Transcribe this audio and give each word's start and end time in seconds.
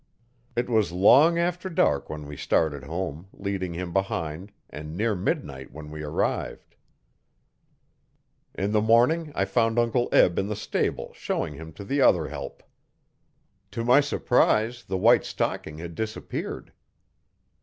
It 0.55 0.67
was 0.67 0.91
long 0.91 1.37
after 1.37 1.69
dark 1.69 2.09
when 2.09 2.25
we 2.25 2.35
started 2.35 2.83
home, 2.85 3.27
leading 3.33 3.75
him 3.75 3.93
behind, 3.93 4.51
and 4.67 4.97
near 4.97 5.13
midnight 5.15 5.71
when 5.71 5.91
we 5.91 6.01
arrived. 6.01 6.73
In 8.55 8.71
the 8.71 8.81
morning 8.81 9.31
I 9.35 9.45
found 9.45 9.77
Uncle 9.77 10.09
Eb 10.11 10.39
in 10.39 10.47
the 10.47 10.55
stable 10.55 11.13
showing 11.13 11.53
him 11.53 11.71
to 11.73 11.83
the 11.83 12.01
other 12.01 12.29
help. 12.29 12.63
To 13.73 13.83
my 13.85 13.99
surprise 14.01 14.83
the 14.85 14.97
white 14.97 15.23
stocking 15.23 15.77
had 15.77 15.93
disappeared. 15.93 16.73